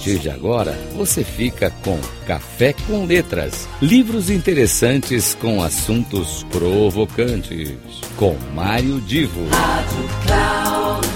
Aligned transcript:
partir 0.00 0.18
de 0.18 0.30
agora, 0.30 0.72
você 0.96 1.22
fica 1.22 1.70
com 1.84 2.00
Café 2.26 2.74
com 2.86 3.04
Letras, 3.04 3.68
livros 3.82 4.30
interessantes 4.30 5.34
com 5.34 5.62
assuntos 5.62 6.42
provocantes, 6.44 7.76
com 8.16 8.34
Mário 8.54 8.98
Divo. 9.02 9.46
Rádio 9.50 10.08
Cloud 10.24 11.06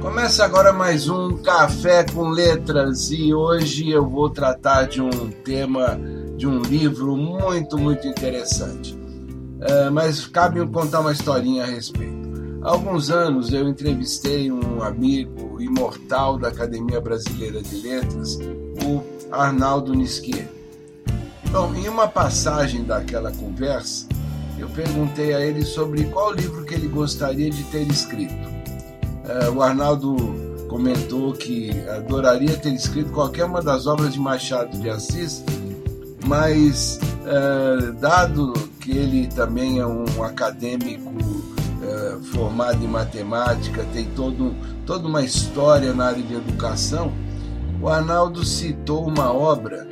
Começa 0.00 0.44
agora 0.44 0.72
mais 0.72 1.08
um 1.08 1.36
Café 1.36 2.04
com 2.12 2.28
Letras 2.28 3.08
e 3.12 3.32
hoje 3.32 3.88
eu 3.88 4.04
vou 4.04 4.30
tratar 4.30 4.88
de 4.88 5.00
um 5.00 5.30
tema, 5.44 5.96
de 6.36 6.48
um 6.48 6.60
livro 6.60 7.16
muito, 7.16 7.78
muito 7.78 8.08
interessante. 8.08 8.98
É, 9.60 9.90
mas 9.90 10.26
cabe 10.26 10.58
me 10.58 10.66
contar 10.66 10.98
uma 10.98 11.12
historinha 11.12 11.62
a 11.62 11.66
respeito. 11.66 12.23
Há 12.64 12.70
alguns 12.70 13.10
anos 13.10 13.52
eu 13.52 13.68
entrevistei 13.68 14.50
um 14.50 14.82
amigo 14.82 15.60
imortal 15.60 16.38
da 16.38 16.48
Academia 16.48 16.98
Brasileira 16.98 17.60
de 17.60 17.76
Letras, 17.76 18.38
o 18.82 19.02
Arnaldo 19.30 19.92
Nisquier. 19.92 20.48
Bom, 21.52 21.74
em 21.74 21.86
uma 21.90 22.08
passagem 22.08 22.82
daquela 22.82 23.30
conversa, 23.32 24.08
eu 24.58 24.66
perguntei 24.70 25.34
a 25.34 25.40
ele 25.40 25.62
sobre 25.62 26.04
qual 26.04 26.32
livro 26.32 26.64
que 26.64 26.72
ele 26.72 26.88
gostaria 26.88 27.50
de 27.50 27.62
ter 27.64 27.86
escrito. 27.86 28.32
Uh, 28.32 29.52
o 29.54 29.62
Arnaldo 29.62 30.16
comentou 30.66 31.34
que 31.34 31.70
adoraria 31.90 32.56
ter 32.56 32.72
escrito 32.72 33.12
qualquer 33.12 33.44
uma 33.44 33.60
das 33.60 33.86
obras 33.86 34.14
de 34.14 34.20
Machado 34.20 34.74
de 34.78 34.88
Assis, 34.88 35.44
mas 36.24 36.98
uh, 37.26 37.92
dado 38.00 38.54
que 38.80 38.92
ele 38.92 39.26
também 39.26 39.80
é 39.80 39.86
um 39.86 40.24
acadêmico 40.24 41.12
formado 42.22 42.84
em 42.84 42.88
matemática, 42.88 43.84
tem 43.92 44.06
todo, 44.16 44.54
toda 44.86 45.06
uma 45.06 45.22
história 45.22 45.92
na 45.92 46.06
área 46.06 46.22
de 46.22 46.34
educação, 46.34 47.12
o 47.80 47.88
Arnaldo 47.88 48.44
citou 48.44 49.06
uma 49.06 49.32
obra 49.32 49.86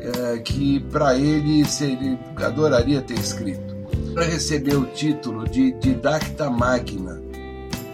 é, 0.00 0.38
que 0.38 0.80
para 0.80 1.16
ele 1.16 1.64
seria, 1.64 2.18
adoraria 2.36 3.00
ter 3.02 3.18
escrito. 3.18 3.76
Para 4.14 4.24
receber 4.24 4.76
o 4.76 4.86
título 4.86 5.46
de 5.48 5.72
Didacta 5.72 6.48
Magna, 6.50 7.20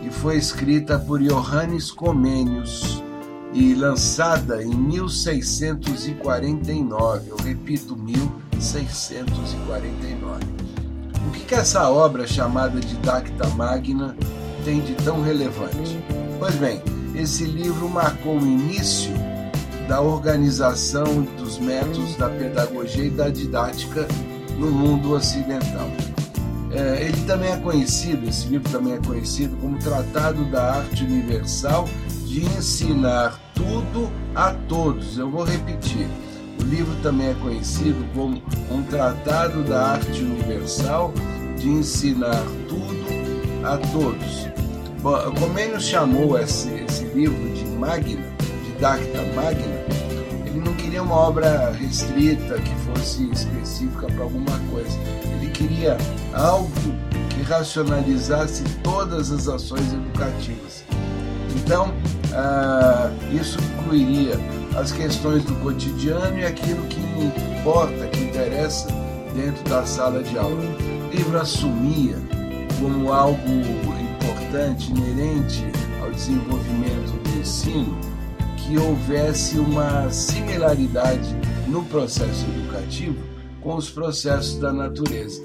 e 0.03 0.11
foi 0.11 0.37
escrita 0.37 0.99
por 0.99 1.21
Johannes 1.21 1.91
Comenius 1.91 3.03
e 3.53 3.75
lançada 3.75 4.63
em 4.63 4.75
1649. 4.75 7.31
Eu 7.31 7.37
repito, 7.37 7.97
1649 7.97 10.64
que, 11.31 11.41
que 11.41 11.55
essa 11.55 11.89
obra 11.89 12.27
chamada 12.27 12.81
Didacta 12.81 13.49
Magna 13.51 14.17
tem 14.65 14.81
de 14.81 14.95
tão 14.95 15.23
relevante? 15.23 15.99
Pois 16.39 16.55
bem, 16.57 16.83
esse 17.15 17.45
livro 17.45 17.89
marcou 17.89 18.39
o 18.39 18.47
início 18.47 19.13
da 19.89 20.01
organização 20.01 21.23
dos 21.37 21.59
métodos 21.59 22.17
da 22.17 22.29
pedagogia 22.29 23.05
e 23.05 23.11
da 23.11 23.29
didática 23.29 24.07
no 24.59 24.71
mundo 24.71 25.13
ocidental. 25.13 25.89
É, 26.71 27.05
ele 27.05 27.25
também 27.25 27.53
é 27.53 27.57
conhecido, 27.57 28.29
esse 28.29 28.49
livro 28.49 28.69
também 28.71 28.95
é 28.95 28.99
conhecido 28.99 29.57
como 29.59 29.79
Tratado 29.79 30.45
da 30.47 30.75
Arte 30.75 31.05
Universal 31.05 31.89
de 32.27 32.45
Ensinar 32.45 33.39
Tudo 33.55 34.11
a 34.35 34.53
Todos. 34.69 35.17
Eu 35.17 35.31
vou 35.31 35.45
repetir. 35.45 36.09
O 36.65 36.67
livro 36.67 36.97
também 37.03 37.29
é 37.29 37.35
conhecido 37.35 38.03
como 38.15 38.43
um 38.71 38.83
tratado 38.85 39.63
da 39.65 39.93
arte 39.93 40.23
universal 40.23 41.13
de 41.59 41.69
ensinar 41.69 42.43
tudo 42.67 43.05
a 43.63 43.77
todos. 43.93 44.49
Comênios 45.39 45.85
chamou 45.85 46.39
esse, 46.39 46.71
esse 46.71 47.05
livro 47.05 47.51
de 47.51 47.67
Magna, 47.67 48.25
Didacta 48.65 49.23
Magna, 49.35 49.85
ele 50.47 50.59
não 50.65 50.73
queria 50.73 51.03
uma 51.03 51.15
obra 51.15 51.71
restrita 51.73 52.55
que 52.55 52.75
fosse 52.77 53.31
específica 53.31 54.07
para 54.07 54.23
alguma 54.23 54.59
coisa. 54.71 54.99
Ele 55.35 55.51
queria 55.51 55.99
algo 56.33 56.71
que 57.29 57.43
racionalizasse 57.43 58.65
todas 58.83 59.31
as 59.31 59.49
ações 59.49 59.93
educativas. 59.93 60.83
Então, 61.57 61.93
ah, 62.33 63.11
isso 63.31 63.59
incluiria 63.61 64.39
as 64.77 64.93
questões 64.93 65.45
do 65.45 65.55
cotidiano 65.57 66.39
e 66.39 66.45
aquilo 66.45 66.87
que 66.87 67.01
importa, 67.01 68.07
que 68.09 68.25
interessa 68.25 68.89
dentro 69.35 69.63
da 69.65 69.85
sala 69.87 70.23
de 70.23 70.37
aula. 70.37 70.57
O 70.57 71.17
livro 71.17 71.39
assumia 71.39 72.17
como 72.81 73.13
algo 73.13 73.39
importante, 74.25 74.91
inerente 74.91 75.65
ao 76.03 76.11
desenvolvimento 76.11 77.13
do 77.23 77.41
ensino, 77.41 77.97
que 78.57 78.79
houvesse 78.79 79.59
uma 79.59 80.11
similaridade 80.11 81.37
no 81.69 81.85
processo 81.85 82.45
educativo 82.47 83.17
com 83.61 83.77
os 83.77 83.91
processos 83.91 84.59
da 84.59 84.73
natureza. 84.73 85.43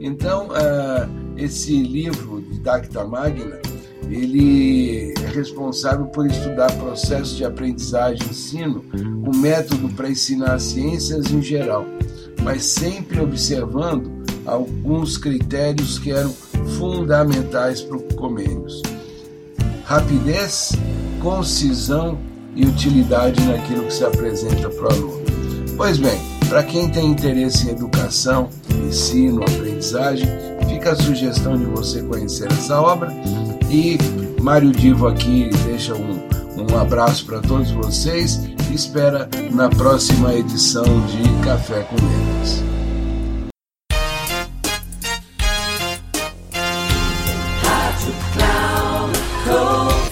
Então, 0.00 0.48
uh, 0.48 1.36
esse 1.36 1.82
livro, 1.82 2.42
Didacta 2.42 3.04
Magna, 3.04 3.58
ele 4.10 5.14
é 5.22 5.26
responsável 5.28 6.06
por 6.06 6.26
estudar 6.26 6.70
processos 6.72 7.36
de 7.36 7.44
aprendizagem 7.44 8.26
e 8.26 8.30
ensino, 8.30 8.84
um 8.94 9.36
método 9.36 9.88
para 9.90 10.08
ensinar 10.08 10.58
ciências 10.58 11.30
em 11.30 11.42
geral, 11.42 11.84
mas 12.42 12.64
sempre 12.64 13.20
observando 13.20 14.10
alguns 14.44 15.18
critérios 15.18 15.98
que 15.98 16.12
eram 16.12 16.32
fundamentais 16.78 17.82
para 17.82 17.96
o 17.96 18.02
Comênios: 18.14 18.82
rapidez, 19.84 20.72
concisão 21.20 22.18
e 22.54 22.64
utilidade 22.64 23.44
naquilo 23.44 23.84
que 23.84 23.92
se 23.92 24.04
apresenta 24.04 24.68
para 24.70 24.88
o 24.88 24.92
aluno. 24.92 25.26
Pois 25.76 25.98
bem, 25.98 26.18
para 26.48 26.62
quem 26.62 26.88
tem 26.88 27.10
interesse 27.10 27.66
em 27.66 27.72
educação, 27.72 28.48
ensino, 28.86 29.42
aprendizagem, 29.42 30.28
fica 30.68 30.92
a 30.92 30.96
sugestão 30.96 31.56
de 31.56 31.64
você 31.64 32.02
conhecer 32.02 32.50
essa 32.52 32.80
obra 32.80 33.12
e 33.70 33.98
Mário 34.40 34.72
Divo 34.72 35.06
aqui 35.06 35.50
deixa 35.64 35.94
um, 35.94 36.20
um 36.56 36.78
abraço 36.78 37.26
para 37.26 37.40
todos 37.40 37.70
vocês 37.70 38.40
e 38.70 38.74
espera 38.74 39.28
na 39.50 39.68
próxima 39.68 40.34
edição 40.34 40.84
de 41.06 41.44
Café 41.44 41.82
com 41.82 41.96
Letras. 41.96 42.66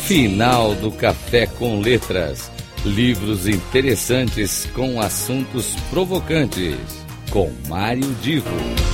Final 0.04 0.74
do 0.74 0.92
Café 0.92 1.46
com 1.46 1.80
Letras. 1.80 2.50
Livros 2.84 3.48
interessantes 3.48 4.68
com 4.74 5.00
assuntos 5.00 5.74
provocantes. 5.90 6.76
Com 7.30 7.50
Mário 7.68 8.14
Divo. 8.20 8.93